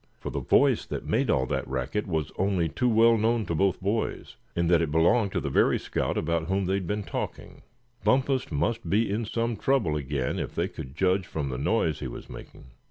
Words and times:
For 0.19 0.31
the 0.31 0.39
voice 0.39 0.87
that 0.87 1.05
made 1.05 1.29
all 1.29 1.45
that 1.45 1.67
racket 1.67 2.07
was 2.07 2.31
only 2.35 2.67
too 2.67 2.89
well 2.89 3.19
known 3.19 3.45
to 3.45 3.53
both 3.53 3.79
boys; 3.79 4.35
in 4.55 4.65
that 4.65 4.81
it 4.81 4.89
belonged 4.89 5.31
to 5.33 5.39
the 5.39 5.51
very 5.51 5.77
scout 5.77 6.17
about 6.17 6.47
whom 6.47 6.65
they 6.65 6.73
had 6.73 6.87
been 6.87 7.03
talking. 7.03 7.61
Bumpus 8.03 8.51
must 8.51 8.89
be 8.89 9.07
in 9.07 9.25
some 9.25 9.55
trouble 9.55 9.95
again, 9.95 10.39
if 10.39 10.55
they 10.55 10.67
could 10.67 10.95
judge 10.95 11.27
from 11.27 11.49
the 11.49 11.59
noise 11.59 11.99
he 11.99 12.07
was 12.07 12.31
making. 12.31 12.71